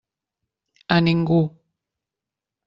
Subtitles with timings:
[0.85, 1.39] A ningú.